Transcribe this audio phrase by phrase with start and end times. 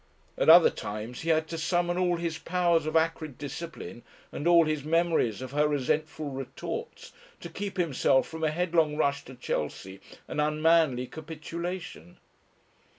[0.35, 4.65] At other times he had to summon all his powers of acrid discipline and all
[4.65, 10.01] his memories of her resentful retorts, to keep himself from a headlong rush to Chelsea
[10.27, 12.17] and unmanly capitulation.